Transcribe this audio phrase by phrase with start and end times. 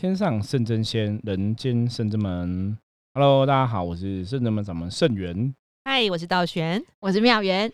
[0.00, 2.78] 天上圣真仙，人间圣真门。
[3.14, 5.52] Hello，大家好，我是圣真门掌门圣元。
[5.86, 7.68] 嗨，我是道玄，我是妙元，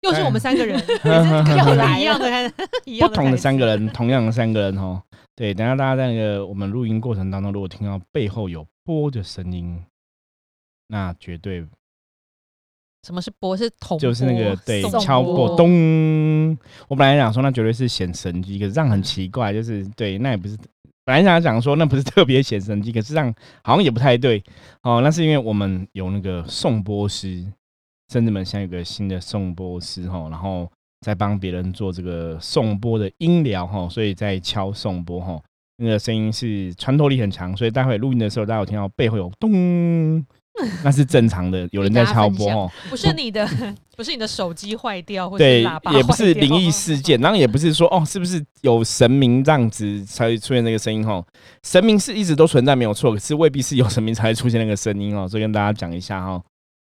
[0.00, 2.26] 又是我们三个人， 又来 一样的，
[2.86, 5.02] 一样不同的三个人，同样的三个人哦。
[5.36, 9.78] 对，等下大家在那个我们录音过程当中，如果听到背后有波的声音，
[10.86, 11.66] 那绝对
[13.02, 13.54] 什么是波？
[13.54, 16.56] 是铜，就是那个对敲波过咚。
[16.88, 20.56] 我本来想说那绝对是显神机，可是这样很奇怪，就是对，那也不是。
[21.04, 24.42] 本来想讲说那不是 特别显神机，可是这样好像也不太对
[24.82, 25.00] 哦。
[25.02, 27.44] 那是因为我们有那个颂钵师，
[28.12, 30.70] 甚至们现在有个新的颂钵师哈，然后
[31.00, 35.42] 在帮别人做这个颂钵的音疗哈，所以在敲颂钵哈，
[35.78, 40.24] 那个声音是穿透力很强，所以待会录音的时候，大家有听到背后有咚，
[40.84, 42.70] 那是正常的，有人在敲波哦。
[42.90, 43.48] 不是你的，
[43.96, 51.24] 不是你的手机坏掉，或者对喇叭，也不是灵异事件，然后也不是说哦，是不是有神明这样子才会出现那个声音哦？
[51.62, 56.42] 神明是一直都存在没有错，可是未必是有神明才会出现那个声音哦，所以跟大家讲一下哈。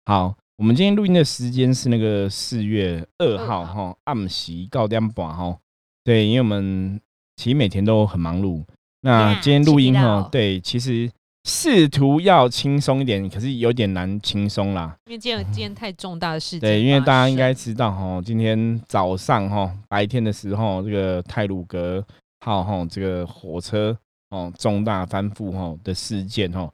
[0.06, 5.56] 好，我们今天录音的时间是那个四月二号哈，暗时告点半哈。
[6.02, 7.00] 对，因为我们
[7.36, 8.62] 其实每天都很忙碌，
[9.00, 11.10] 那今天录音哈对，其实
[11.44, 14.96] 试图要轻松一点，可是有点难轻松啦。
[15.06, 22.02] 因为今天今天太重大的事情，对，因为大家应该知道哈，今天早上哈白天的时候，这个泰鲁格
[22.40, 23.96] 号哈这个火车
[24.30, 26.70] 哦重大翻覆哈的事件哈，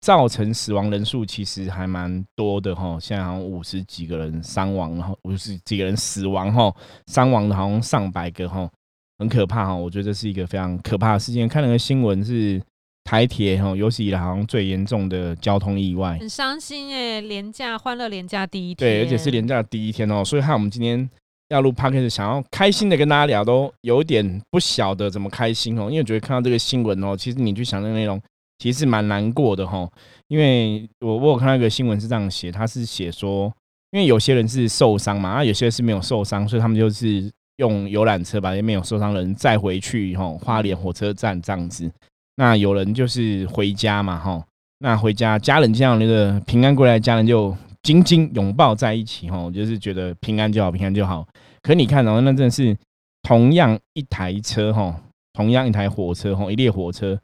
[0.00, 6.72] 造成死亡人数其实还蛮多的哈，现在好像五十几个人伤亡，然后五十几个人死亡哈，
[7.08, 8.70] 伤亡的好像上百个哈，
[9.18, 9.74] 很可怕哈。
[9.74, 11.48] 我觉得这是一个非常可怕的事件。
[11.48, 12.62] 看那个新闻是
[13.04, 16.16] 台铁哈有史以来好像最严重的交通意外。
[16.18, 21.08] 很伤心哎，廉价欢乐廉价第一天，对，而且是连假的第一天哦，所以害我们今天
[21.50, 28.20] 要录 p o d c a s 想要开心的跟大家聊，都有点不晓得怎么开心哦，因为我觉得看到这个新闻哦，其实你去想那个内容，
[28.58, 29.86] 其实是蛮难过的哈。
[30.28, 33.52] 因为我我有看到一个新闻是这样写，他是写说，
[33.90, 41.90] 因为有些人是受伤嘛，啊，有些人是没有受伤，所以他们就是用游览车把那些没有受伤的人载回去哈，花莲火车站这样子。
[42.36, 44.44] 那有人就是回家嘛哈，
[44.78, 51.26] 那回家家人这样那个平安归来，家人就紧紧拥抱在一起哈，就是觉得平安就好，平安就好。
[51.62, 52.76] 可你看哦，那真的是
[53.22, 55.00] 同样一台车哈，
[55.32, 57.18] 同样一台火车哈，一列火车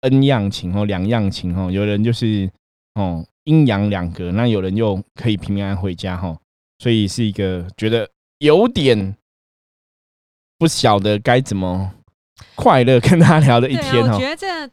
[0.00, 2.50] ，N 样情哦，两样情哦，有人就是
[2.94, 6.36] 哦阴阳两隔，那有人又可以平安回家哈，
[6.78, 8.08] 所以是一个觉得
[8.38, 9.16] 有点
[10.58, 11.92] 不晓得该怎么
[12.54, 14.28] 快乐跟他聊的一天哈我觉。
[14.28, 14.70] 得这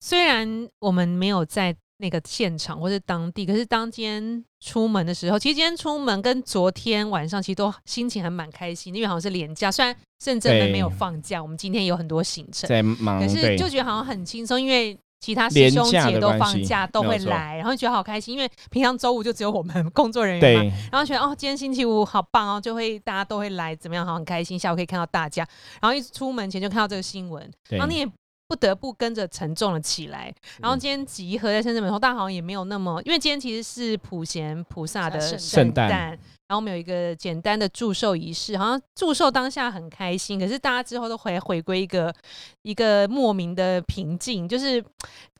[0.00, 25.46] 虽然我们没有在那个现场或是当地，可是当天出门的时候，其实今天出门跟昨天晚上其实都心情还蛮开心，因为好像是连假，虽然深圳人没有放假，我们今天有很多行程，在忙可是就觉得好像很轻松，因为其他师兄姐都放假都会来，然后觉得好开心，因为平常周五就只有我们 工作人员嘛，然后觉得哦，今天星期五好棒哦，就会大家都会来，怎么样，好很开心，下午可以看到大家，
[25.80, 28.06] 然后一出门前就看到这个新闻，然后你也
[28.48, 30.32] 不得不跟着沉重了起来。
[30.60, 42.14] 然后今天集合在深圳门口，但好像也没有那么，因为今天其实是普贤菩萨的圣圣诞诞，然后我们有一个简单的祝寿仪式，好像祝寿当下很开心，可是大家之后都回回归一个
[42.62, 44.84] 一个莫名的平静，就是。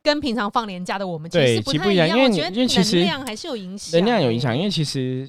[0.03, 5.29] 跟平常放年假的我们其对实不其实不一样，因为你我觉得因为其实能量还是有影响，能量有影响，因为其实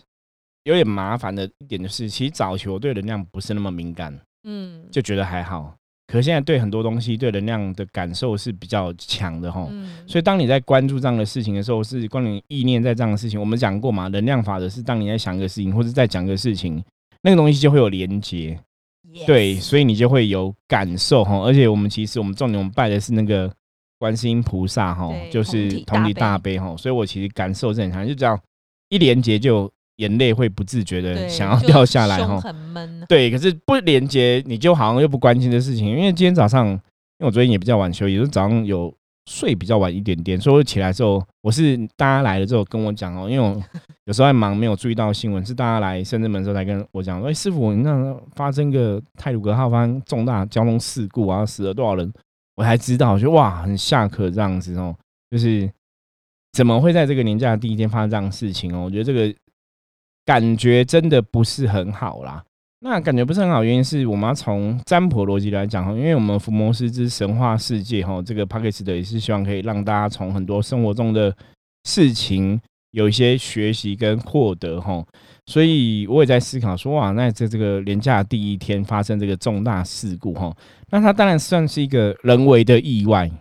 [0.66, 5.74] 有点麻烦的一点就是，其实早期我对能量不是那么敏感，嗯，就觉得还好。
[6.08, 9.68] 可现在对很多东西对能量的感受是比较强的哈。
[9.70, 13.38] 嗯所以当你在关注这样的事情的时候，是关于意念在这样的事情。
[13.38, 16.82] 我们讲过嘛，能量法则是当你在想一个事情或者在讲一个事情，
[17.22, 18.58] 那个东西就会有连接，
[19.26, 21.40] 对，所以你就会有感受哈。
[21.40, 23.52] 而且我们其实我们重点我们拜的是那个
[24.00, 28.40] 观世音菩萨哈，就是同体大大悲哈，所以我其实感受是很强，就这样
[28.88, 32.40] 一连接就眼泪会不自觉的想要掉下来胸哈。
[32.40, 35.88] 很闷，对，可是不连接，你就好像又不关心这事情。
[35.88, 36.80] 因为今天早上，因
[37.20, 38.94] 为我昨天也比较晚休息，就是早上有
[39.30, 43.62] 睡比较晚一点点，所以我起来之后，我是大家来了之后跟我讲哦，因为我
[44.06, 52.10] 有时候在忙，没有注意到新闻，是大家来深圳门的时候才跟我讲，哎、师傅，你那发生个泰鲁格号发生重大交通事故啊，死了多少人，
[52.56, 54.96] 我才知道，我觉得哇，很下课这样子哦，
[55.30, 55.70] 就是
[56.54, 58.84] 怎么会在这个年假的第一天发生这样的事情哦？
[58.86, 59.34] 我觉得这个
[60.28, 62.44] 感觉真的不是很好啦。
[62.82, 71.34] 那感觉不是很好，原因是我们要从占卜逻辑来讲哈，因为我们伏魔师之神话世界哈，这个 p a c k a g e 的也是希望可以让大家从很多生活中的
[71.86, 72.60] 事情
[72.92, 75.04] 有一些学习跟获得哈。
[75.46, 80.54] 所以我也在思考说，哇，那在这个廉价第一天发生这个重大事故哈，
[80.92, 83.32] 那它当然算是一个人为的意外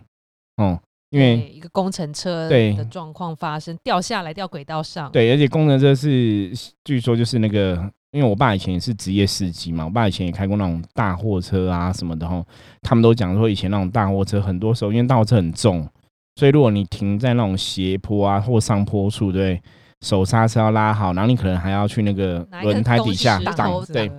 [0.55, 6.51] 哦，因为一个工程车对的状况发生，掉下来掉轨道上，对，而且工程车是
[6.83, 7.75] 据说就是那个，
[8.11, 12.43] 因为我爸以前也是职业司机嘛，我爸以前也开过那种大货车啊什么的哈，
[12.81, 15.87] 他们都讲说以前那种大货车很多时候因为大货车很重，
[16.35, 19.61] 所以如果你停在那种斜坡啊或上坡处，对，
[20.01, 24.11] 手刹车要拉好，然后你可能还要去那个轮胎底下挡对，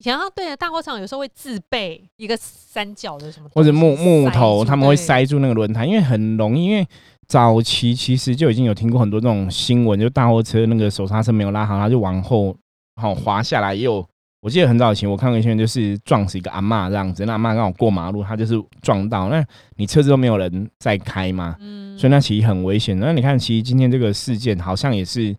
[0.00, 6.64] 以前他对啊大货场有时候会自备一个三角的什么，或者木木头，他们会塞住那个轮胎，因为很容易。
[6.64, 6.86] 因为
[7.28, 12.56] 早期其实就已经有听过很多这种新闻，就大货车那个手刹车没有拉好，它就往后
[12.96, 13.74] 好滑下来。
[13.74, 14.04] 也有
[14.40, 19.44] 我记得很早以前我看过一新闻，就是撞死一个阿嬷这样子，那阿嬷刚好过马路，她就是撞到，那
[19.76, 22.98] 你车子都没有人在开嘛，嗯所以那其实很危险。
[22.98, 25.36] 那你看，其实今天这个事件好像也是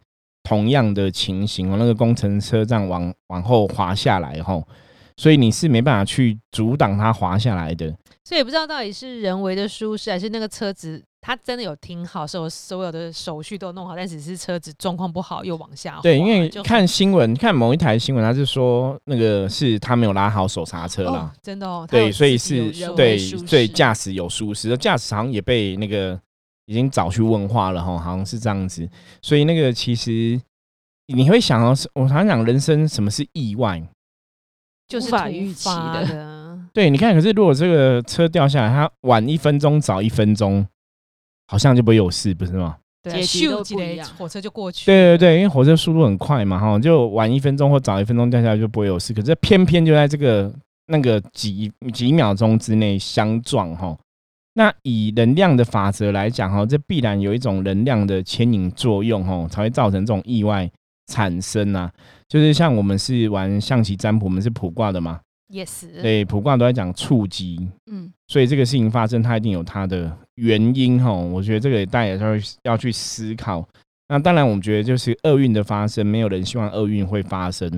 [0.52, 4.62] 同样的情形哦，那个工程车这样往往后滑下来吼，
[5.16, 7.88] 所以你是没办法去阻挡它滑下来的。
[8.26, 16.02] 所以也不知道到底是人为的疏失，还是那个车子它真的有停好，所有所有的手续都弄好，但只是车子状况不好又往下滑。
[16.02, 26.20] 对，因为看新闻，看某一台新闻，他是说那个是他没有拉好手刹车哦啦，，真的哦，对，所以是对疏对驾驶有疏失，驾驶好像也被那个
[26.72, 28.88] 已经早去问话了哈，好像是这样子，
[29.22, 30.40] 所以那个其实
[31.08, 33.84] 你会想到，我常常讲人生什么是意外？
[34.88, 36.60] 就是突无法预期发的的。
[36.72, 40.66] 对，你看，可是如果这个车掉下来，它晚一分钟、早一分钟，
[41.48, 42.78] 好像就不会有事，不是吗？
[43.04, 43.22] 对
[44.18, 44.86] 火车就过去。
[44.86, 49.14] 对对，对，因为火车速度很快嘛，哈，就晚一分钟或早一分钟掉下来就不会有事。
[49.14, 50.54] 可是偏偏就在这个
[50.86, 53.98] 那个几几秒钟之内相撞，哈。
[54.54, 60.70] 那以能量的法则来讲，哈，这必然有一种能量的牵引作用，哈，才会造成这种意外
[61.08, 61.92] 产生啊。
[62.28, 65.20] 就是像我们是玩象棋占卜，我们是卜卦的嘛
[65.54, 71.12] ，，yes，对，卜卦都在讲触及，嗯，所以这个事情发生，它一定有它的原因哈。
[71.12, 72.28] 我觉得这个大家也要
[72.64, 73.68] 要去思考。
[74.10, 77.70] 那当然，我们觉得就是厄运的发生，没有人希望厄运会发生。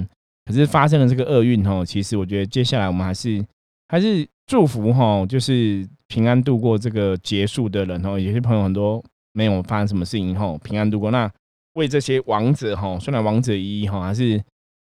[0.46, 3.46] 可是发生了这个厄运哈，其实我觉得接下来我们还是
[3.88, 8.19] 还是祝福哈，就是平安度过这个结束的人哦。
[8.19, 11.10] 有些朋友很多没有发生什么事情后平安度过。
[11.10, 11.27] 那
[11.74, 14.39] 为这些王者哈，虽然王者一一哈，还是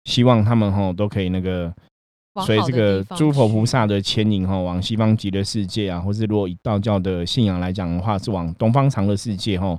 [0.04, 1.72] 希望他们哈都可以那个
[2.34, 9.78] 往好的随这个诸佛菩去萨的牵引哈，往西方极乐世界啊，或是如果以道教的信仰来讲的话，是往东方长乐世界哈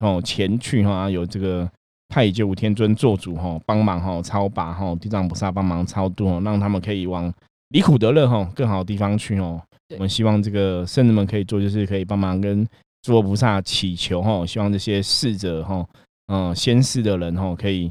[0.00, 1.70] 哦前去哈，有这个
[2.08, 7.30] 太乙救苦天尊做主哈，帮忙哈超拔哈，地藏菩萨帮忙超度哦，让他们可以往
[7.68, 9.60] 离苦得乐哈更好的地方去哦。
[9.88, 12.66] 对我们希望这个圣人们可以做，就是可以帮忙跟
[13.02, 15.86] 诸佛菩萨祈求哈，希望这些逝者哈，
[16.26, 17.90] 嗯，先逝的人哈，可以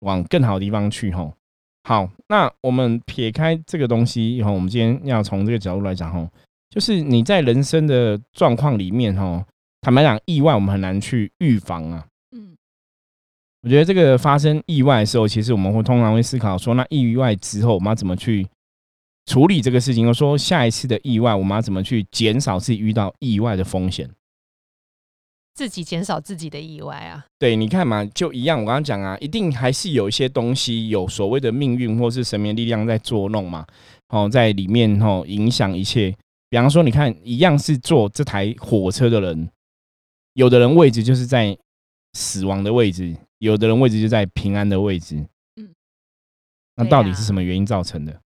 [0.00, 1.30] 往更好的地方去哈。
[1.86, 6.26] 好，那我们撇开这个东西以后，我们今天要从这个角度来讲哈，
[6.70, 9.44] 就是你在人生的状况里面哈，
[9.82, 12.06] 坦白讲，意外我们很难去预防啊。
[12.34, 12.56] 嗯，
[13.60, 18.48] 我觉得这个发生意外的时候，其实我们会通常会思考说，那意外之后我们要怎么去
[19.26, 20.06] 处理这个事情？
[20.06, 24.10] 或说下一次的意外，我们要怎么去减少自己遇到意外的风险？
[25.54, 27.24] 自己减少自己的意外啊。
[27.38, 33.64] 对，你看嘛，就一样，我刚刚讲啊，一定还是有一些东西有所谓的命运或是神明力量在作弄嘛，
[34.08, 36.12] 哦，在里面哦影响一切。
[36.50, 39.48] 比方说，你看，一样是坐这台火车的人，
[40.34, 41.56] 有的人位置就是在
[42.12, 45.16] 死亡的位置，有的人位置就在平安的位置。
[45.56, 45.72] 嗯，
[46.76, 48.20] 那到底是什么原因造成的？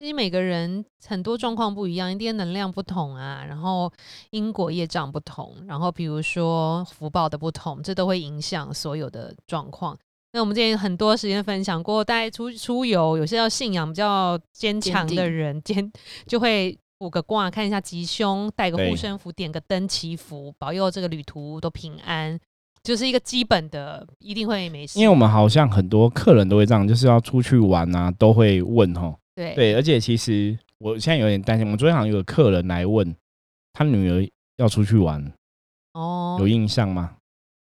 [0.00, 3.92] 其实每个人很多状况不一样，一定能量不同啊，然后
[4.30, 9.98] 因果业障不同，然后比如说福报的不同，这都会影响所有的状况。
[10.32, 15.90] 那我们之前很多时间分享过，大家出出游，有些要信仰比较坚强的人，坚
[16.28, 22.38] 就会卜个卦，看一下吉凶，带个对护身符，点个灯祈福，保佑这个旅途都平安，
[22.84, 25.00] 就是一个基本的，一定会没事。
[25.00, 29.12] 因为我们好像很多客人都会这样，就是要出去玩啊，都会问哈。
[29.38, 33.14] 对对，而且其实我现在有点担心，我们昨天好像有个客人来问，
[33.72, 35.24] 他女儿要出去玩，
[35.94, 37.12] 哦，有印象吗？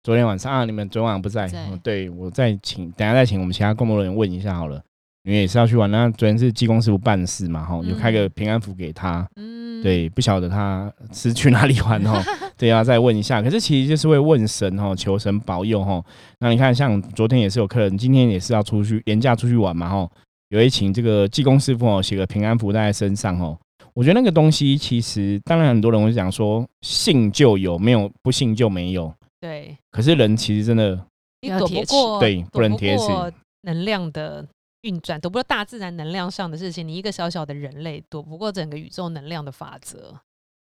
[0.01, 1.47] 昨天晚上啊，你们昨天晚上不在？
[1.47, 4.81] 在嗯对我再请，等下再请我们其他工作人员问一下好了。
[5.23, 9.27] 因为也是要去玩，那昨天是济公师傅办事嘛，哈，有开个嗯平安符给他。
[9.35, 12.23] 嗯，对，不晓得他是去哪里玩哈，
[12.55, 13.41] 对啊，再问一下。
[13.41, 16.01] 可是其实就是会问神哈，求神保佑哈。
[16.39, 20.09] 那你看，像昨天也是有客人，今天也是要出去廉价出去玩嘛哈，
[20.49, 23.57] 有一请这个济公师傅哦，写个平安符带在身上哦。
[23.93, 29.11] 我觉得那个东西其实，当然很多人会讲说，信就有，没有不信就没有。
[29.39, 31.03] 对，可是人其实真的
[31.41, 33.31] 你躲不要铁齿过，对不能铁齿躲过
[33.63, 34.47] 能量的
[34.81, 36.87] 运转，躲不过大自然能量上的事情。
[36.87, 40.13] 你一个小小的人类，躲不过整个宇宙能量的法则。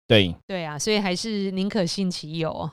[0.06, 2.70] 对，对啊，所以还是宁可信其有，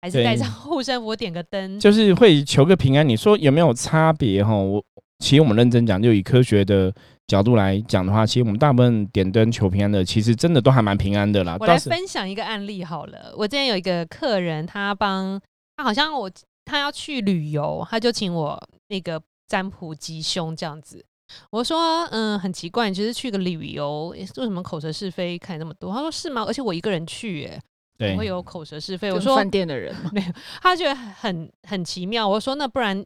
[0.00, 1.78] 还是对带上护身符，点个灯。
[1.78, 3.08] 就是会求个平安。
[3.08, 4.54] 你说有没有差别哈？
[4.54, 4.82] 我
[5.18, 6.92] 其实我们认真讲，就以科学的
[7.26, 11.56] 角度来讲的话，其实我们大部分点灯求平安的，其实真的都还蛮平安的啦。
[11.58, 13.34] 我来分享一个案例好了。
[13.36, 15.40] 我之前有一个客人，他帮
[15.76, 16.30] 他好像我
[16.64, 21.04] 他要去旅游，他就请我那个占卜吉凶这样子。
[21.50, 25.92] 我说，嗯，很奇怪，你就是去个旅游，诶为什么口舌是非看那么多？
[25.92, 26.44] 他说是吗？
[26.46, 27.60] 而且我一个人去，耶，
[27.98, 29.08] 怎会有口舌是非？
[29.08, 30.26] 我跟说饭店的人 没有，
[30.62, 32.28] 他觉得很很奇妙。
[32.28, 33.04] 我说那不然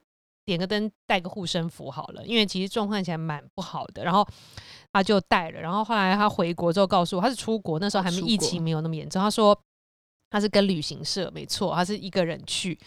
[0.50, 4.04] 点个灯，带个护身符好了，因为其实状况起来蛮不好的。
[4.04, 4.26] 然后
[4.92, 9.23] 他就带了，然后后来他回国之后告诉我，他是出国那时候还没疫情没有那么严重。
[9.23, 9.59] 他说
[10.30, 12.78] 他是跟旅行社，没错，他是一个人去，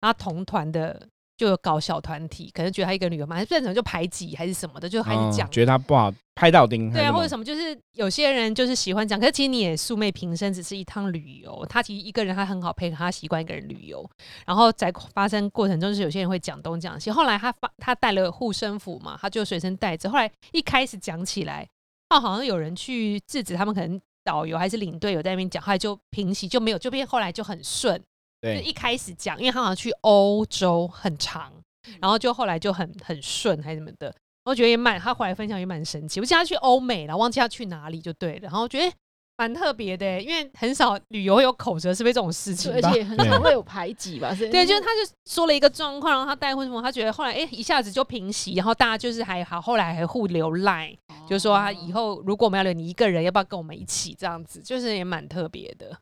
[0.00, 1.08] 然后同团的。
[1.36, 11.64] 就有搞小团体，可能觉得他一个人旅游嘛，还是变成就排挤还是什么的，就开始讲嗯觉得他不好拍到钉，对啊，或者什么，就是有些人就是喜欢讲，可是其实你也素昧平生，只是一趟旅游。
[11.68, 14.08] 他其实一个人他很好配合，他习惯一个人旅游。
[14.46, 17.10] 然后在发生过程中，就是有些人会讲东讲西。
[17.10, 20.10] 后来他发他带了护身符嘛，他就随身带着。
[20.10, 21.68] 后来一开始讲起来，
[22.10, 28.00] 哦，好像有人去制止他们，可能导游还是领队有在那边讲，后来就平息，就没有，就变后来就很顺。
[28.44, 31.52] 就一开始讲，因为他好像去欧洲很长，
[32.00, 36.20] 然后就后来就很很顺还是什么的，我觉得也蛮，他回来分享也蛮神奇。
[36.20, 38.94] 我记得他去欧美了，忘记他去哪里就对了，然后觉得
[39.36, 42.72] 蛮特别的，因为很少旅游会有口舌是非这种事情。
[42.72, 44.32] 而且很少会有排挤吧？
[44.32, 50.96] 对，就是他就说了一个状况，然后他带婚什么，他觉得后来哎、诶一下子就平息，然后大家就是还好，后来还互留赖，
[51.28, 55.98] 就说他以后如果我们要留你一个人，要不要跟我们一起这样子，就是也蛮特别的。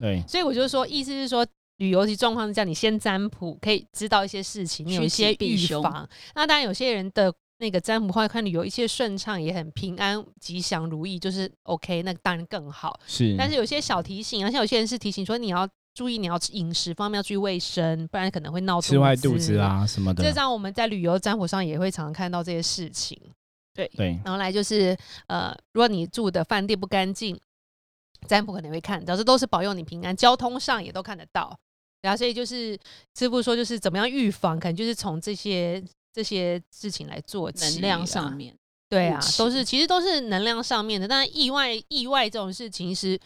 [0.00, 1.46] 对所以我就说，意思是说，
[1.78, 6.08] 旅游其状况是这样，你先占卜可以知道一些事情，你有一些预防。
[6.34, 12.98] 那当然，有些人的那个占卜或者看旅游一切顺畅，也很平安、吉祥如意，就是 OK，那当然更好。
[13.06, 19.56] 是，但是有些小提醒，而且有些人是提醒说你要注意，你要饮食方面要注意卫生，不然可能会闹吃坏肚子。
[19.58, 23.18] 啊什么的这，张我们在旅游占卜上也会常常看到这些事情。
[23.74, 27.36] 对对，然后来就是呃，如果你住的饭店不干净，
[28.28, 30.14] 占卜可能会看到，这都是保佑你平安。
[30.16, 31.58] 交通上也都看得到，
[32.04, 32.78] 然后所以就是
[33.18, 35.82] 师傅说，就是怎么样预防，可能就是从这些
[36.12, 38.54] 这些事情来做起能量啊上面，
[38.88, 41.08] 对啊都是其实都是能量上面的。
[41.08, 43.18] 但意外意外这种事情是。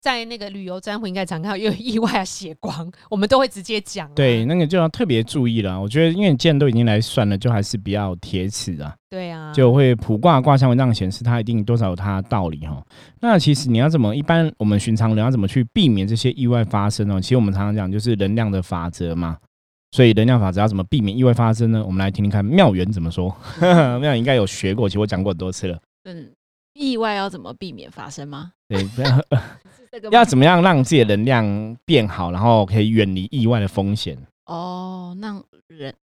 [0.00, 4.12] 在那个旅游占卜应该常看到，有意外啊、血光，我们都会直接讲、啊。
[4.14, 5.80] 对，那个就要特别注意了。
[5.80, 8.94] 我觉得，因为既然都已经来算了，就还是比较铁齿啊。
[9.10, 12.80] 对啊，就会卜卦卦象文章显示它一定多少有它的道理哈。
[13.20, 17.20] 那其实你要怎么一般我们寻常人要怎么去避免这些意外发生呢？
[17.20, 19.36] 其实我们常常讲就是能量的法则嘛。
[19.90, 21.82] 所以能量法则要怎么避免意外发生呢？
[21.82, 23.34] 我们来听听看妙元怎么说。
[23.58, 25.80] 妙元应该有学过，其实我讲过很多次了。
[26.04, 26.30] 嗯，
[26.74, 28.52] 意外要怎么避免发生吗？
[28.68, 28.84] 对，
[30.00, 34.16] 不 要怎么样让自己的能量变好，然后可以远离意外的风险。
[34.46, 35.94] 哦，让人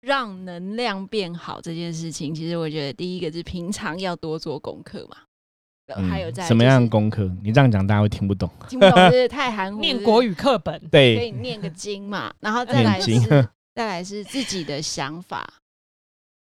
[0.00, 5.18] 让能量变好这件事情，其实我觉得第一个是平常要多做功课嘛。
[5.86, 7.30] 呃还有在嗯什么样的功课？
[7.42, 8.50] 你这样讲大家会听不懂。
[8.70, 9.80] 听不懂，就是太含糊。
[9.82, 12.98] 念国语语课本，对可以对，念个经嘛，然后再来
[13.74, 15.46] 再来是自己的想法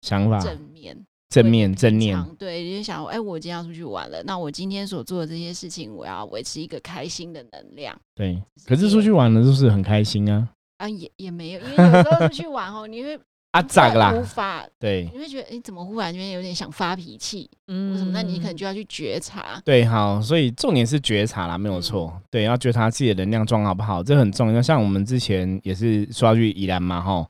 [0.02, 0.98] 想法正面。
[1.30, 8.42] 正面正念对，你就想，哎、我今天要出去玩了，那我今天所做的这些事情，我要维持一个开心的能量对。
[8.66, 13.20] 可是出去玩了，是不是很开心啊，啊，也也没有，因为有时候出去玩哦，你会
[13.52, 14.24] 啊咋啦无啦？
[14.24, 18.12] 法，对你会觉得，哎、怎么忽然间有点想发脾气，嗯什么？
[18.12, 22.12] 那你可能就要去觉察，对，好，所以重点是觉察啦，没有错。
[22.16, 24.62] 嗯对，要觉察自己的能量状况好不好，这很重要。
[24.62, 27.28] 像我们之前也是说要去宜兰嘛，吼，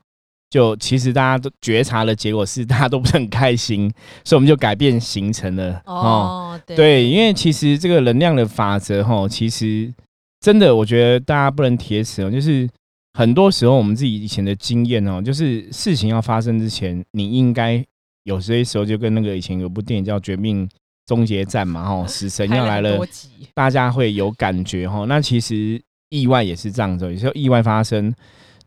[0.49, 3.91] 就其实大家都觉察的结果是大家都不是很开心，
[4.25, 5.81] 所以我们就改变行程了。
[5.85, 9.93] 哦，哦，对对，因为其实这个能量的法则，吼，其实
[10.39, 12.67] 真的我觉得大家不能铁齿哦，就是
[13.13, 17.83] 很多时候我们自己以前的经验哦，就是事情要发生之前，你应该
[18.23, 20.67] 有些时候就跟那个以前有部电影叫《绝命
[21.05, 22.99] 终结战》嘛，吼， 死神要来了
[23.53, 25.05] 大家会有感觉哈。
[25.05, 25.79] 那其实
[26.09, 28.13] 意外也是这样子，有时候意外发生，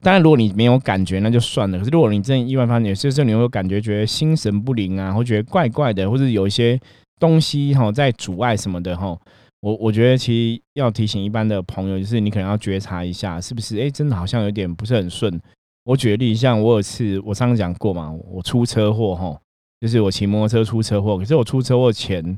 [0.02, 1.78] 当然如果你没有感觉那就算了。
[1.78, 6.78] 可是如果你真的意外发生，有些时候你会有感觉觉得心神不宁啊，或觉得怪怪的，或者有一些
[7.21, 9.16] 东西哈在阻碍什么的哈。
[9.61, 15.40] 我我觉得其实要提醒一般的朋友，就是你可能要觉察一下，是不是哎、诶真的好像有点不是很顺。
[15.85, 19.38] 我举个例，像我有次我上次讲过嘛，我出车祸哈，
[19.80, 22.37] 就是我骑摩托车出车祸，可是我出车祸前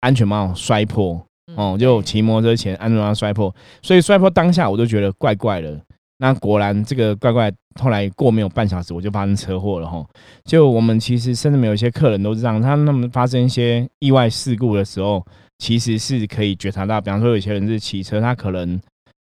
[0.00, 5.80] 安全帽摔破，嗯哦，就骑摩托车前安全帽摔破，所以摔破当下我就觉得怪怪的。
[6.18, 10.04] 那果然这个怪怪，后来过没有半小时，我就发生车祸了哈。
[10.44, 15.22] 就我们其实甚至没有一些客人都是这样，他那么发生一些意外事故的时候，
[15.58, 18.78] 其实是可以觉察到，比方说有些人是骑车，他可能，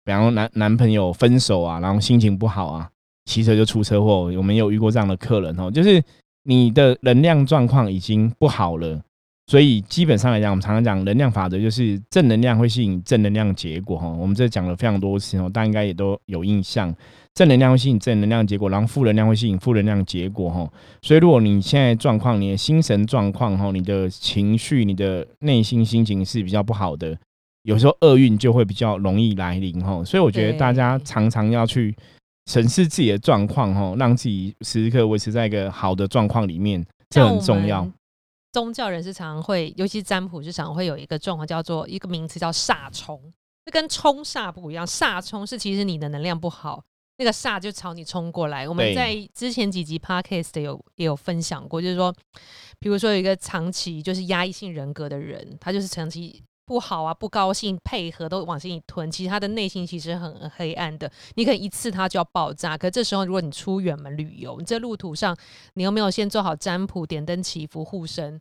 [0.05, 2.89] 比方说男男朋友分手啊，然后心情不好啊，
[3.25, 4.31] 骑车就出车祸。
[4.37, 6.01] 我们有遇过这样的客人哦，就是
[6.43, 9.01] 你的能量状况已经不好了。
[9.49, 14.07] 所以基本上来讲，我们常常讲能量法则，就是正能量会吸引正能量结果哈。
[14.07, 16.95] 我们这讲了非常多次哦，大家应该也都有印象。
[17.33, 20.71] 正能量会吸引正能量结果，然后负能量会吸引负能量结果哈。
[21.01, 27.17] 所以如果你现在状况，你的心神状况哈，你的情绪、你的内心心情是比较不好的，
[27.63, 30.03] 有时候厄运就会比较容易来临哈。
[30.03, 31.95] 所以我觉得大家常常要去
[32.51, 37.89] 审视自己的状况哈，让自己时时刻维持在一个好的状况里面，这很重要。
[38.51, 43.31] 宗教人士常常会，尤其占卜日常会有一个状况，叫做一个名词叫煞冲，
[43.65, 44.85] 这跟冲煞不一样。
[44.85, 46.83] 煞冲是其实你的能量不好，
[47.17, 48.67] 那个煞就朝你冲过来。
[48.67, 52.13] 我们在之前几集 podcast 有也有分享过，就是说，
[52.79, 56.43] 比如说有一个长期就是压抑性人格的人，他就是长期。
[56.69, 59.09] 不好啊，不高兴，配合都往心里吞。
[59.09, 62.77] 其实他的内心其实很黑暗的，你可能一次他就要爆炸。
[62.77, 65.35] 可这时候，如果你出远门旅游，你这路途上
[65.73, 68.39] 你有没有先做好占卜、点灯祈福、护身？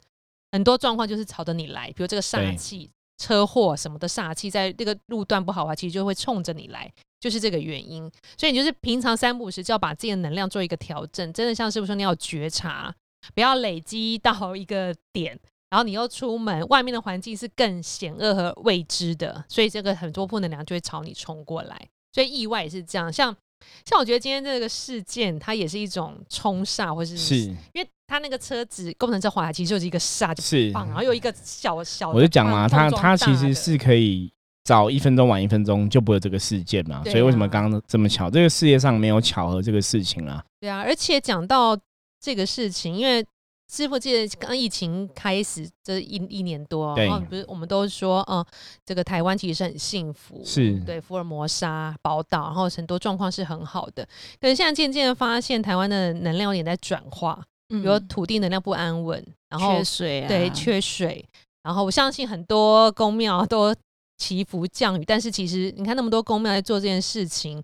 [0.52, 8.02] 很多状况就是朝着你来，比如这个煞气、车祸什么的煞气，在那个路段不好的话，其实就会冲着你来，就是这个原因。
[8.36, 12.94] 所以你就是平常三不五时就要把自己的能量做一个调整，真的像是不是说你要觉察，
[13.34, 15.40] 不要累积到一个点。
[15.70, 21.78] 然后你又出门，外面的环境是更险恶和未知的，所以这个很多负能量就会朝你冲过来。
[22.12, 23.36] 所以意外也是这样，像
[23.84, 34.32] 像我觉得今天这个事件，它也是一种冲煞，或是是因为它那个车子工程车滑来，其实就是一个煞，是，然后有一个小小，我就讲嘛，它它其实是可以
[34.64, 37.04] 早一分钟晚一分钟就不会这个事件嘛。
[37.04, 38.30] 所以为什么刚刚这么巧？
[38.30, 40.42] 这个世界上没有巧合这个事情啊。
[40.60, 41.78] 对啊，而且讲到
[42.18, 43.22] 这个事情，因为。
[43.70, 48.44] 师傅记得刚疫情开始这一一年多，然后不是我们都说，嗯，
[48.84, 54.08] 这个台湾其实是很幸福，是对福尔摩沙宝岛，然后很多状况是很好的。
[54.40, 61.22] 可是现在渐渐的发现，台湾的能量有点在转化，比如土地能量不安稳，然后缺水，对缺水，
[61.62, 63.74] 然后我相信很多公庙都
[64.16, 67.62] 祈福降雨，但是其实你看那么多公庙在做这件事情，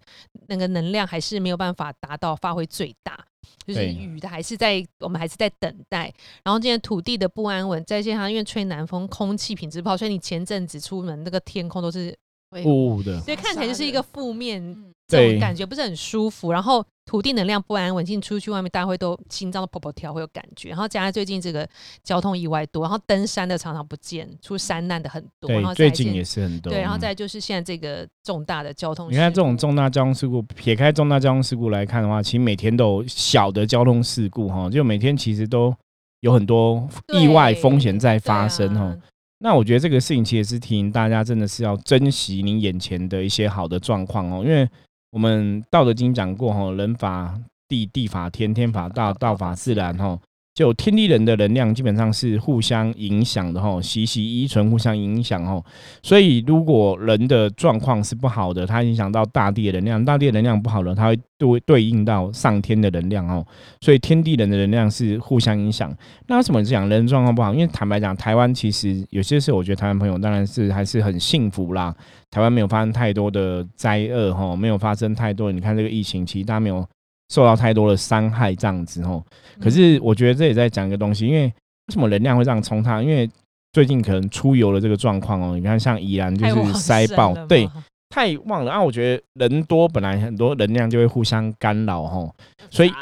[0.48, 3.18] 那个能量还是没有办法达到发挥最大。
[3.66, 6.12] 就是雨的还是在，我们还是在等待。
[6.42, 12.16] 然后今天土地的不安稳，再加上因为吹南风，空气品质不好，所以你前阵子出门那个天空都是
[12.64, 14.92] 雾的，所以看起来就是一个负面。
[15.06, 20.70] 这种感觉不是很舒服，然后土地能量不安稳，进出去外面大家会都心脏都跑跑跳，会有感觉。
[20.70, 21.68] 然后加上最近这个
[22.02, 25.50] 交通意外多，然后登山的常常不见，出山难的很多。
[25.50, 26.72] 然后最近也是很多。
[26.72, 35.74] 对，然后再就是现在这个重大的交通，你看这种重大交通事故，撇开重大交通事故来看的话，其实每天都有小的交通事故哈，就每天其实都
[36.20, 38.96] 有很多意外风险在发生哈。
[39.40, 44.66] 那我觉得这个事情其实是提醒大家，真的是要珍惜你眼前的一些好的状况哦，因为。
[45.14, 50.18] 我们《道德经》讲过，哈，人法地，地法天，天法道，道法自然，哈。
[50.54, 55.62] 就天地人的能量基本上是互相影响的吼，息息依存，互相影响哦。
[56.00, 63.44] 所以如果人的状况是不好的，它影响到大地的能量，大地的能量不好了，它会对对应到上天的能量哦。
[63.80, 65.92] 所以天地人的能量是互相影响。
[66.28, 67.52] 那为什么讲人状况不好？
[67.52, 71.92] 因为坦白讲，台湾其实有些事，我觉得台湾朋友当然是还是很幸福啦。
[72.30, 75.50] 台湾没有发生太多的灾厄哈，没有发生太多。
[75.50, 76.86] 你看这个疫情，其实大家没有。
[77.34, 79.20] 受到太多的伤害这样子哦。
[79.60, 81.52] 可是我觉得这也在讲一个东西，因为为
[81.88, 83.02] 什么能量会这样冲它？
[83.02, 83.28] 因为
[83.72, 87.68] 最近可能出游的这个状况哦，你看像宜兰就是塞爆，对，
[88.08, 88.80] 太旺了啊！
[88.80, 92.32] 我觉得人多本来很多能量就会互相干扰哦，
[92.70, 92.92] 所以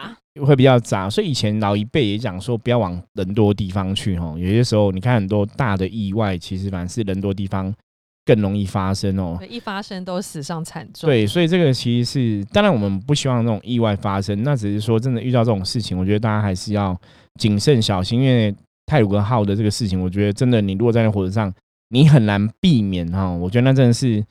[0.41, 1.11] 会比较杂。
[1.11, 4.35] 所以以前老一辈也讲说，不要往人多地方去哦。
[4.39, 7.75] 有些时候你看很多大的意外，其实反而是人多地方。
[8.25, 11.09] 更容易发生哦，一发生都死伤惨重。
[11.09, 16.99] 对，所以这个其实是，当然我们不希望那种意外发生，那只是说真的遇到这种事情，我觉得大家还是要
[17.41, 18.55] 谨慎小心，因为
[18.87, 21.53] 泰鲁格号的这个事情，我觉得真的你如果在那火车上，
[21.89, 24.25] 你很难避免哈，我觉得那真的是。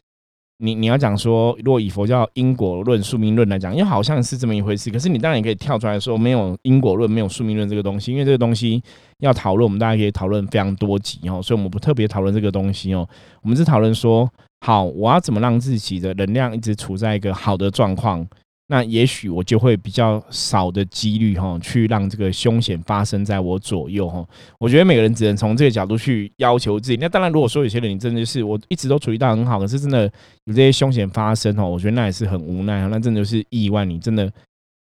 [0.64, 4.92] 你你要讲说，如果以佛教因果论、宿命论来讲，又好像是这么一回事。
[4.92, 8.12] 可是你当然也可以跳出来说，没有因果论，没有宿命论这个东西。
[8.12, 8.82] 因为这个东西
[9.22, 11.42] 要讨论，我们大家可以讨论非常多集哦。
[11.42, 13.08] 所以我们不特别讨论这个东西哦。
[13.42, 14.30] 我们是讨论说，
[14.64, 18.24] 好，我要怎么让自己的能量一直处在一个好的状况？
[18.72, 24.26] 那也许我就会比较少的几率哈，去让这个凶险发生在我左右哈。
[24.62, 26.98] 我觉得每个人只能从这个角度去要求自己。
[27.02, 30.04] 那当然，如果说有些人你真的是我一直都处理到很好，可是真的
[30.46, 34.32] 有这些凶险发生哦，我觉得那也是很无奈啊，那真的是意外，你真的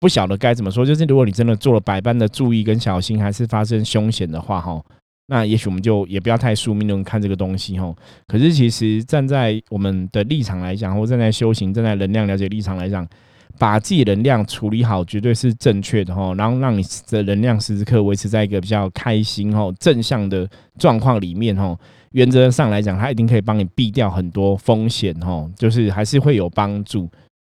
[0.01, 0.83] 不晓得该怎么说。
[0.87, 4.83] 就是如果你真的做了百般的注意跟小心，还是发生凶险的话哈。
[5.27, 7.95] 那也许我们就也不要太宿命论看这个东西吼。
[8.27, 13.07] 可是其实站在我们的立场来讲，或站在修行、站在能量了解立场来讲，
[13.59, 16.35] 把自己能量处理好，绝对是正确的吼。
[16.35, 21.79] 然后让你的能量时时刻维持在一个比较开心吼、正向的状况里面吼。
[22.13, 27.11] 原则上来讲，它一定可以帮你避掉很多风险吼，就是还是会有帮助。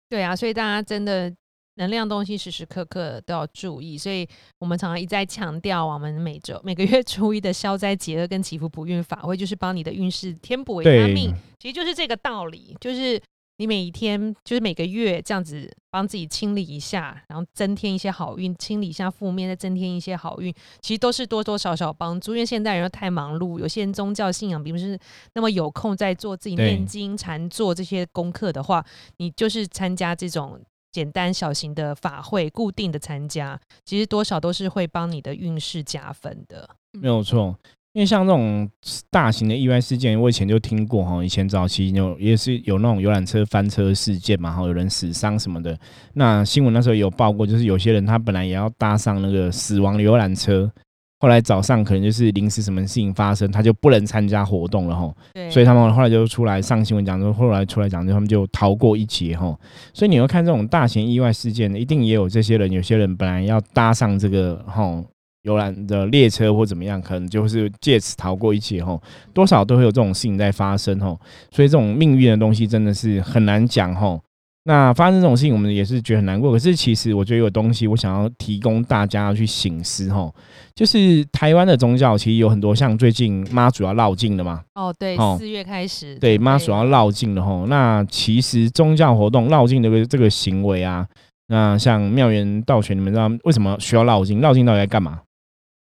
[0.09, 1.33] 对啊，所以大家真的。
[1.79, 13.21] 能量东西时时刻刻都要注意，所以我们常常一再强调，我们每周每个月初一的消灾解厄跟祈福补运法会，就是帮你的运势添补维他命，其实就是这个道理，就是
[13.57, 22.33] 你每一天，就是每个月这样子帮自己清理一下，然后增添一些好运，清理一下负面，再增添一些好运，其实都是多多少少帮助。
[22.33, 24.97] 因为现代人又太忙碌，有些人宗教信仰并不是
[25.33, 28.85] 那么有空在做自己念经禅坐这些功课的话，
[29.17, 30.59] 你就是参加这种。
[30.89, 36.67] 简单小型的法会，固定的参加，其实多少都是会帮你的运势加分的。
[36.93, 37.55] 没有错，
[37.97, 38.69] 因为像这种
[39.09, 45.75] 大型的意外事件，我以前就听过哈，以前早期有也是有那种游览车翻车事件嘛，哈，有人死伤什么的。
[46.13, 50.71] 那新闻那时候有报过，就是有些人他本来也要搭上那个死亡游览车。
[51.19, 55.11] 后来早上可能就是临时什么事情发生，他就不能参加活动了哈。
[55.33, 59.57] 对，所以他们后来就出来上新闻讲说，后来出来讲，就他们就逃过一劫哈。
[59.91, 62.71] 所以你要看这种大型意外事件，一定也有这些人。
[62.71, 65.03] 有些人本来要搭上这个哈
[65.47, 69.01] 游览的列车或怎么样，可能就是借此逃过一劫吼。
[69.33, 71.19] 多少都会有这种事情在发生吼。
[71.49, 74.21] 所以这种命运的东西真的是很难讲吼。
[74.65, 76.51] 那发生这种事情，我们也是觉得很难过。
[76.51, 80.35] 可是其实我觉得有东西，我想要提供大家去醒思吼，
[80.75, 84.61] 就是台湾的宗教其实有很多，像最近妈祖要绕境的嘛。
[84.75, 86.15] 哦，对，四月开始。
[86.19, 87.65] 对，妈祖要绕境的吼。
[87.67, 91.07] 那其实宗教活动绕境的这个行为啊，
[91.47, 94.41] 那像庙元道玄，你们知道为什么需要绕境？
[94.41, 95.21] 绕境到底在干嘛？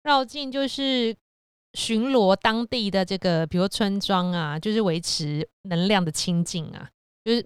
[0.07, 1.15] 绕境就是
[1.75, 6.89] 巡逻当地的这个，比如村庄啊，就是维持能量的清净啊，
[7.25, 7.45] 就是。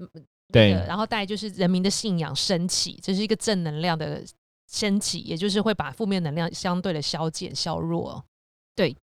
[0.53, 4.20] 对，然后带就是人民的信仰升起，这是一个正能量的
[4.68, 8.25] 升起，也就是会把负面能量相对的消减削弱。
[8.75, 8.96] 对。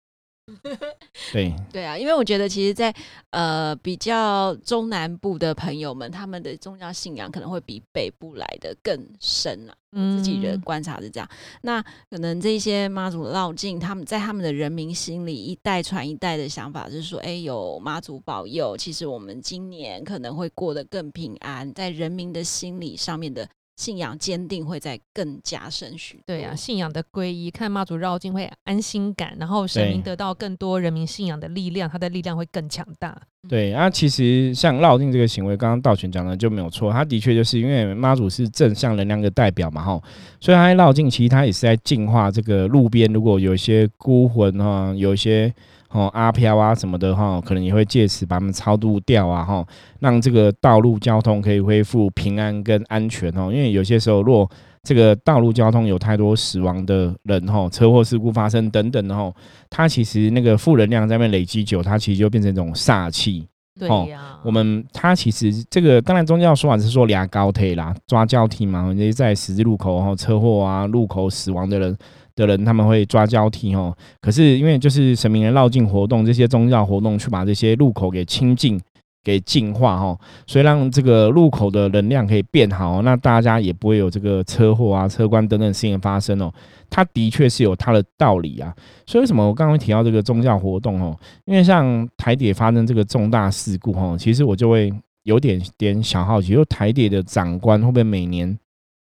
[1.34, 2.94] 对对啊，因为我觉得其实，在
[3.32, 9.76] 呃比较中南部的朋友们，他们的宗教信仰可能会比北部来的更深啊。
[9.92, 11.28] 自己的观察是这样。
[11.62, 11.82] 那
[12.12, 23.48] 可能这些妈祖绕境，他们在他们的人民心里一代传一代的想法，就是说，哎，有妈祖保佑，其实我们今年可能会过得更平安，在人民的心理上面的。
[23.78, 33.16] 信仰坚定会在更加深许对啊，信仰的皈依，看妈祖绕境会安心感，然后神明得到更多人民信仰的力量，他的力量会更强大。
[33.48, 40.02] 对啊，其实像绕境这个行为，刚刚道玄讲的就没有错，他的确就是因为妈祖是正向能量的代表嘛，哈，
[40.42, 45.54] 所以他绕境其实他也是在净化这个路边，如果有一些孤魂哈，有一些。
[45.98, 49.66] 哦，阿飘啊什么的哈，可能也会借此把他们超度掉啊哈，
[50.00, 53.52] 让这个道路交通可以恢复平安跟安全哦。
[53.52, 54.48] 因为有些时候，若
[54.84, 59.34] 这个道路交通有太多死亡的人哈，车祸事故发生等等的哈，
[59.72, 63.48] 它其实那个负能量在那边累积久，它其实就变成一种煞气。
[63.80, 71.98] 对呀，我们它其实这个当然宗教说法是说俩高铁啦，抓交替嘛，那些在十字路口哈车祸啊路口死亡的人。
[72.38, 78.80] 的人他们会抓交替哦，可是因为就是神明的绕境活动，这些宗教活动去把这些路口给清净、
[79.24, 86.54] 给净化哦，所以让这个路口的能量可以变好，那大家也不会有这个车祸啊、车关等等事情发生哦。
[86.90, 88.74] 它的确是有它的道理啊。
[89.06, 91.18] 所以为什么我刚刚提到这个宗教活动哦？
[91.46, 98.58] 因为像台铁发生这个重大事故哦，其实我就会有点点小好奇，就台铁的长官会不会每年？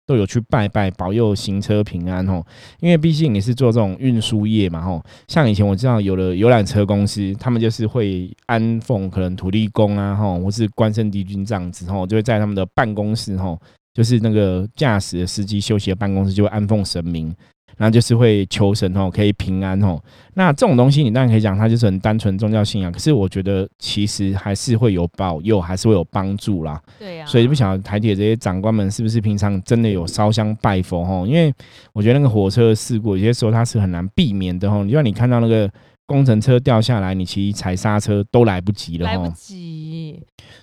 [0.05, 2.43] 都有去拜拜，保佑行车平安哦。
[2.79, 5.03] 因为毕竟你是做这种运输业嘛吼。
[5.27, 13.59] 像以前我知道有的游览车公司，他们就是会安奉可能土地公啊吼，或是关圣帝君这样子吼，就会在他们的办公室吼，
[13.93, 17.33] 就是那个驾驶的司机休息的办公室，就会安奉神明。
[17.77, 20.01] 然后就是会求神哦，可以平安哦。
[20.33, 22.91] 那这种东西你当然可以讲，它就是很单纯宗教信仰。
[22.91, 26.81] 可是我觉得其实还是会有保佑，还是会有帮助啦。
[26.97, 27.25] 对呀。
[27.25, 31.25] 所以不晓得台铁这些长官们是不是平常真的有烧香拜佛哦？
[31.27, 31.53] 因为
[31.93, 34.85] 我觉得那个火车事故有些时候它是很难避免的哦。
[34.85, 35.69] 就像你看到那个
[36.05, 40.21] 工程车掉下来，你其实踩刹车都来不及了，来不及。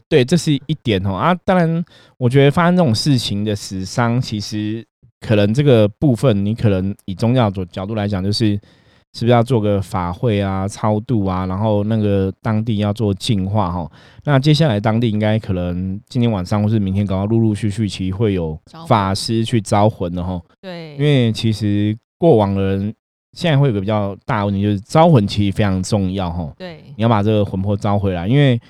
[0.09, 1.35] 对，这是一点哦啊。
[1.45, 1.85] 当然，
[2.17, 4.87] 我觉得发生这种事情的死伤，其实
[5.23, 8.55] 可能这个部分，你可能以宗教角角度来讲，就是
[9.15, 13.91] 是不是要做个法会啊、超度啊，然后那个当地要做净化哈。
[14.25, 20.41] 那接下来当地应该可能今天晚上或是明天，刚刚陆陆续续其实会有法师去招魂的哈。
[20.61, 22.95] 对，因为其实过往的人。
[23.35, 26.53] 现在会有个比较大问题，就是招魂其实非常重要哈。
[26.59, 28.61] 对，你要把这个魂魄招回来，因为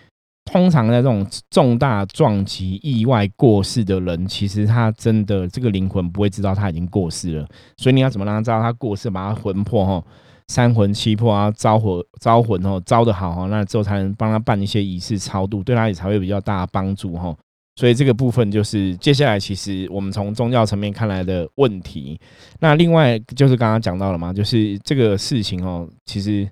[0.44, 10.04] 通常在这种重大撞击、意外过世的人，其实他真的这个灵魂不会知道他已经过世了，所以你要怎么让他知道他过世，把他魂魄哈
[10.48, 17.34] 三魂七魄啊招魂招魂哦招的好哈，那之后才能帮他办一些仪式超度，对他也才会比较大的帮助哈。
[17.76, 22.20] 所以这个部分就是接下来，其实我们从宗教层面看来的问题。
[22.60, 26.46] 那另外就是刚刚讲到了嘛，就是这个事情哦，其实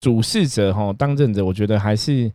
[0.00, 2.28] 主事者哈当政者，我觉得还是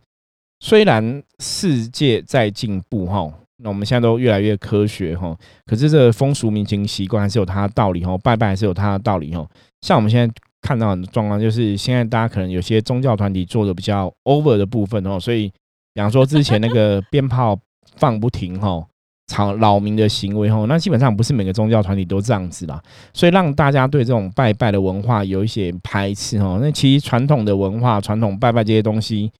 [0.60, 9.44] 虽然世界在进步哈，那我们现在都越来越科学哈，可是这风俗民情习惯还是有它的道理哈，拜拜还是有它的道理哈。
[9.80, 15.48] 像我们现在看到的状况，就是现在大家可能有些宗教团体做的比较 over 的部分哦，所以
[15.94, 17.58] 比方说之前那个鞭炮。
[17.96, 18.86] 放不停哈，
[19.30, 22.82] 草扰民的行为吼，那基本上不是每个宗教团体都这样子啦，
[23.14, 26.58] 所以让大家对这种拜拜的文化有一些排斥哈。
[26.60, 29.30] 那其实传统的文化、传统拜拜这些东西，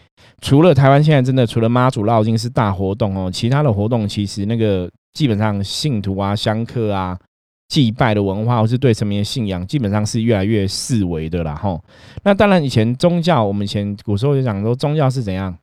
[0.40, 7.18] 除了台湾现在真的除了妈祖绕境是大活动哦，其他的活动其实那个基本上信徒啊、香客啊、
[7.66, 11.82] 祭拜的文化或是对神明的信仰，基本上是越来越四维的啦吼。
[12.22, 15.56] 那当然以前宗教，我们以前古时候就讲说宗教是怎样。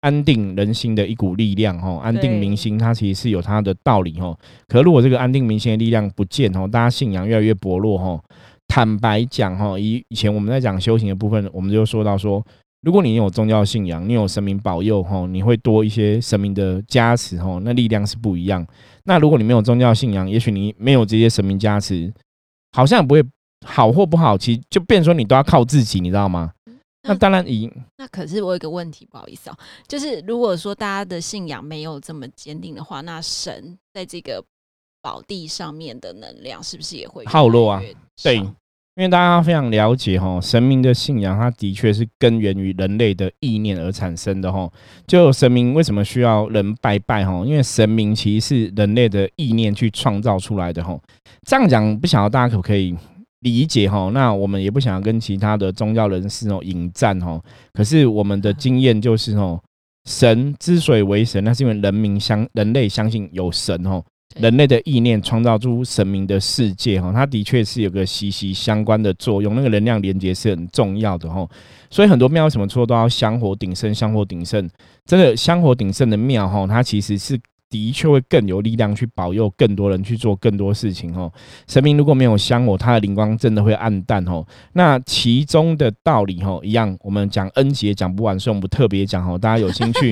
[0.00, 4.36] 安定人心的一股力量，哈，安定民心，它其实是有它的道理，哈。
[4.66, 8.20] 可如果这个安定民心的力量不见，哦，大家信仰越来越薄弱，哈。
[8.66, 12.40] 坦白讲，哈，以以前我们在讲修行的部分，我们就说到说，
[12.82, 18.66] 如果你有宗教信仰，你有神明保佑，哈，你会多一些神明的加持，哈，那力量是不一样。
[19.04, 22.12] 那如果你没有宗教信仰，也许你没有这些神明加持，
[22.72, 23.24] 好像不会
[23.66, 26.52] 好或不好，其实就变说你都要靠自己，你知道吗？
[27.02, 27.72] 那当然，赢。
[27.96, 29.58] 那可是我有个问题，不好意思啊，
[29.88, 34.44] 就是如果说大家的信仰没有这么坚定的话，那神在这个
[35.00, 37.82] 宝地上面的能量是不是也会耗落啊？
[38.22, 38.52] 对，因
[38.96, 44.70] 为大家非常了解哈，神明的信仰，它的确是根源于人类的意念而产生的哈。
[45.06, 47.32] 就神明为什么需要人拜拜哈？
[47.46, 51.00] 因为神明其实是人类的意念去创造出来的哈。
[51.48, 52.94] 这样讲，不晓得大家可不可以？
[53.40, 57.40] 理解哈，那我们也不想要跟其他的宗教人士哦引战哈。
[57.72, 59.60] 可是我们的经验就是哦，
[60.04, 64.02] 神之所以为神，那是因为人民相人类相信有神哦，
[64.38, 71.48] 人类的意念创造出神明的世界哈，它的确是有个息息相关的作用，那个能量连接是很重要的哈。
[71.90, 74.68] 所以很多庙什么说都要香火鼎盛，香火鼎盛，
[75.06, 77.40] 真的香火鼎盛的庙哈，它其实是。
[77.70, 81.32] 的确会更有力量去保佑更多人去做更多事情哦。
[81.68, 84.44] 神明如果没有香火，他的灵光真的会暗淡哦。
[84.72, 89.38] 那其中的道理哦，一样，我们讲恩节讲不完，所以我们不特别讲哦。
[89.38, 90.10] 大家有兴趣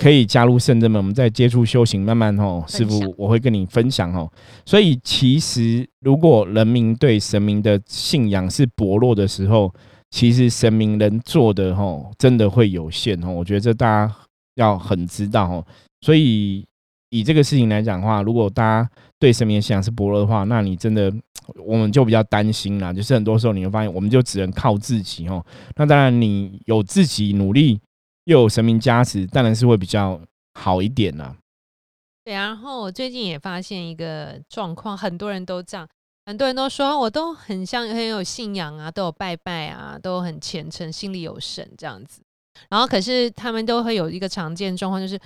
[0.00, 4.28] 可以加入圣真们，我们再接触修行，慢慢哦，师傅我会跟你分享哦。
[4.64, 9.72] 所以其实如果人民对神明的信仰是薄弱的时候，
[10.10, 13.30] 其实神明能做的吼，真的会有限哦。
[13.30, 14.14] 我觉得这大家
[14.56, 15.64] 要很知道哦。
[16.00, 16.66] 所以。
[17.10, 21.12] 以这个事情来讲的话，如果大家对神明的信仰是薄弱的话，那你真的
[21.64, 22.92] 我们就比较担心啦。
[22.92, 25.44] 就是很多时候你会发现，我们就只能靠自己哦。
[25.76, 27.80] 那当然，你有自己努力，
[28.24, 30.20] 又有神明加持，当然是会比较
[30.54, 31.36] 好一点啦。
[32.24, 35.88] 对，然后我最近也发现一个状况，很多人都这样，
[36.26, 42.20] 很多人都说我都很像很有信仰啊，都有拜拜啊，都很虔诚，心里有神这样子。
[42.68, 45.16] 然后可是他们都会有一个常见状况，就是。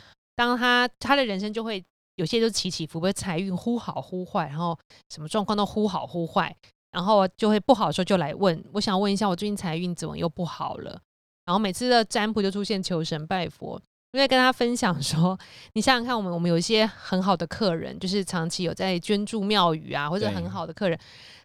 [0.40, 1.84] 当他他的人生就会
[2.16, 4.74] 有些就起起伏伏，财运忽好忽坏，然后
[5.10, 6.56] 什么状况都忽好忽坏，
[6.92, 10.98] 然后就会不好的时候就来问，我想问一下，我最近财运怎么又不好了？
[11.44, 13.78] 然后每次的占卜就出现求神拜佛，
[14.12, 15.38] 因为跟他分享说，
[15.74, 20.98] 你想想看，我们我们有一些很好的客人，就是长期有在捐助庙宇啊，或者很好的客人，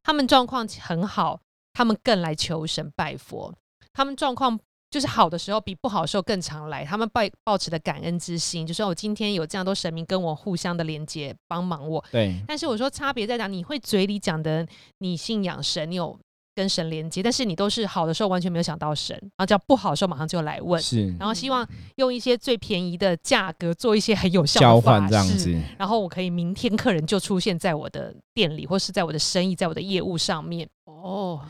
[0.03, 1.37] 他们状况很好，
[1.73, 3.53] 他们更来求神拜佛，
[3.91, 4.57] 他们状况。
[4.95, 12.01] 就是好的时候比不好的时候更常来，他们抱抱持的感恩之心，就说我今天有这样多神明跟我互相的连接，帮忙我。
[12.13, 12.33] 对。
[12.47, 13.45] 但是我说差别在哪？
[13.45, 14.65] 你会嘴里讲的
[14.99, 16.17] 你信仰神，你有
[16.55, 20.81] 跟神连接，但是你都是好的时候完全没有想到神，然后叫不好的时候马上就来问。
[20.81, 21.13] 是。
[21.19, 30.65] 然后希望用一些最便宜的价格做一些很有效的交换这样子，然后我可以明天客人就出现在我的店里，或是在我的生意，在我的业务上面。
[30.85, 31.41] 哦。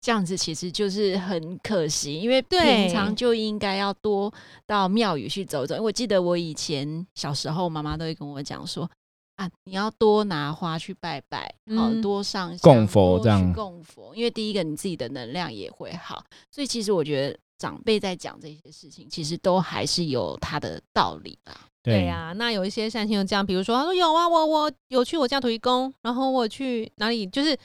[0.00, 4.32] 这样子其实就是很可惜，因为平常就应该要多
[4.66, 5.74] 到庙宇去走走。
[5.74, 8.90] 因为我记得我以前小时候，妈妈都会跟我讲说。
[9.36, 21.58] 啊，你要多拿花去拜拜，好、嗯多上香供佛这样供佛，因为第一个你自己的能量也会好，所以其实我觉得长辈在讲这些事情，其实都还是有他的道理吧。
[21.82, 27.56] 对呀、那有一些善心就这样，比如说他说有啊，我我有去我家土地公，然后我去哪里，就是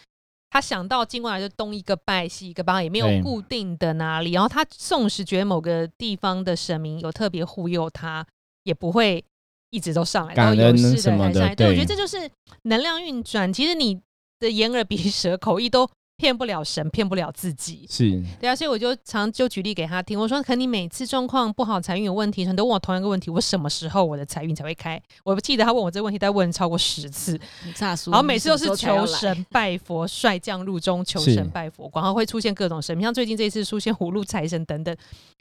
[0.56, 4.32] 他想到进过来就东一个拜西一个拜，也没有固定的哪里。
[4.32, 8.26] 然后他纵使觉得某个地方的神明有特别忽悠他，
[8.63, 9.22] 也不会
[9.70, 11.56] 一直都上来，感恩都有事什么的才上来。
[11.56, 13.52] 对，我觉得这就是能量运转。
[13.52, 14.00] 其实你
[14.39, 15.86] 的眼耳鼻舌口意都
[16.17, 17.86] 骗不了神，骗不了自己。
[17.89, 27.39] 是对啊，所以我就常就举例给他听，我说：“可你每次状况不好，财运有问题，很多问我同一个问题，我什么时候我的财运才会开？”我不记得他问我这个问题，他问超过十次，
[27.75, 34.95] 炸酥，然后每次都是求神拜佛、帅将入中、求神拜佛，然后会出现各种神明，像最近这一次出现葫芦财神等等。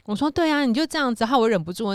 [0.05, 1.87] 我说：“对啊，你就这样子。”哈，我忍不住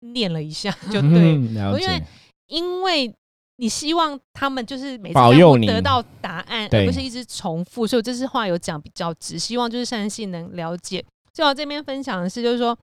[0.00, 2.02] 念了一下，就对，嗯因为，
[2.48, 3.14] 因为
[3.62, 7.86] 你希望他们就是每次保佑你得到答案，而不是一直重复。
[7.86, 11.04] 所以我这次话有讲比较直，希望就是善信能了解。
[11.32, 12.76] 最好这边分享的是，就是说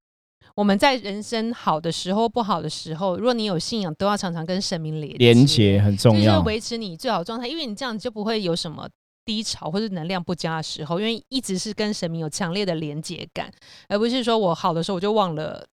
[0.55, 8.87] 我们在人生好的时候、不好的时候，如果你有信仰，都要常常跟神明连连结很重要就是，维持你最好的状态，因为你这样就不会有什么
[9.25, 13.51] 低潮或者能量不佳的时候，因为一直是跟神明有强烈的连接感，
[13.89, 15.67] 而不是说我好的时候我就忘了。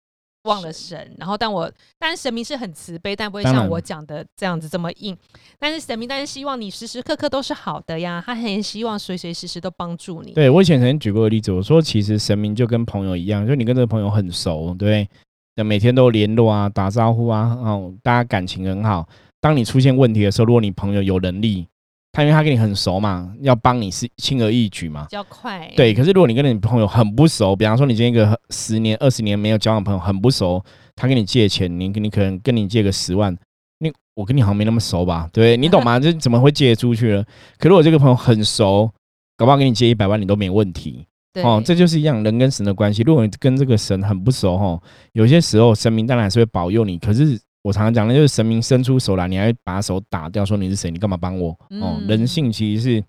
[0.46, 5.16] 忘了神，然后但我但是神明是很慈悲，但不会像我讲的这样子这么硬。
[5.58, 10.32] 但是神明但是希望你时时刻刻都是好的呀，他很希望随随时时都帮助你。
[10.32, 15.06] 对我以前曾经举过个例子，我说其实神明就跟朋友一样，就你跟这个朋友很熟，对
[15.64, 19.08] 每天都联络啊，打招呼啊，哦，大家感情很好。
[19.40, 21.66] 当你出现问题的时候，如果你朋友有能力，
[22.16, 25.10] 他因为他跟你很熟嘛，要帮你是轻而易举嘛比。
[25.10, 25.70] 较快。
[25.76, 33.36] 对，可是如果你跟你朋友很不熟，比方说你今天一个十年、二十年没有交往的朋友很不熟，他跟你借钱，你你可能跟你借个十万，
[33.80, 35.28] 你我跟你好像没那么熟吧？
[35.30, 36.00] 对你懂吗？
[36.00, 37.22] 这怎么会借出去了？
[37.58, 38.90] 可如果这个朋友很熟，
[39.36, 41.04] 搞不好给你借一百万，你都没问题。
[41.34, 43.02] 对哦，这就是一样人跟神的关系。
[43.02, 44.80] 如果你跟这个神很不熟，哈，
[45.12, 46.98] 有些时候神明当然还是会保佑你。
[46.98, 50.88] 可是我常常讲的就是神明伸出手来，你还会把手打掉，说你是谁？
[50.88, 51.50] 你干嘛帮我？
[51.80, 53.04] 哦，嗯人性其实是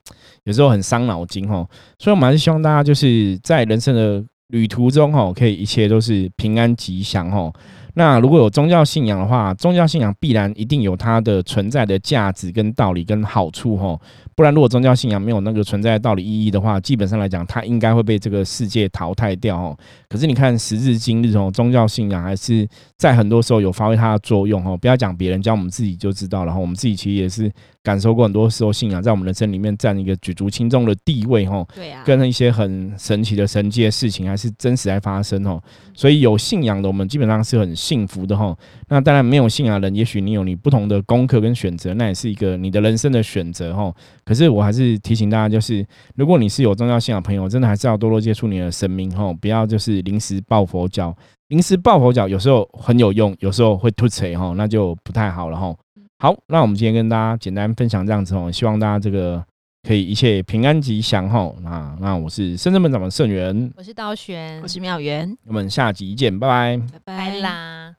[0.46, 1.70] 有时候很伤脑筋哦。
[2.00, 7.54] 所以我们还是希望大家就是在人生的旅途中哦，可以一切都是平安吉祥哦。
[7.98, 14.00] 那如果有宗教信仰的话，宗教信仰必然一定有它的存在的价值跟道理跟好处吼。
[14.36, 19.76] 不然，如果宗教信仰没有那个存在的道理意义的话，基本上来讲，它应该会被这个世界淘汰掉哦。
[20.08, 24.78] 可是你看，时至今日哦，宗教信仰还是在很多时候有发挥它的作用哦。
[24.78, 26.60] 不要讲别人，讲我们自己就知道了哈。
[26.60, 31.66] 我们自己其实也是感受过很多时候，信仰在我们人生里面占一个举足轻重的地位哈。
[31.74, 35.60] 对啊，跟一些很神奇的神迹的事情，还是真实在发生哦。
[35.96, 38.54] 所以有信仰的我们基本上是很幸福的哈。
[38.90, 43.94] 那当然没有信仰的人，也许你有你不同的功课跟选择，那也是一个你的人生的选择哈。
[44.26, 51.16] 可是我还是提醒大家，就是如果你是有宗教信仰的朋友，真的还是要多多接触你的神明哈，不要就是临时抱佛脚。
[51.48, 55.74] 临时抱佛脚有时候很有用，有时候会突锤哈，那就不太好了哈。
[56.20, 59.42] 好，那我们今天跟大家简单分享这样子哦，希望大家这个
[59.88, 61.50] 可以一切平安吉祥哈。
[61.62, 66.78] 那那我是深圳本长的盛元，我是道玄我，是妙元，我们下集见，拜拜。
[66.92, 67.96] 拜拜啦。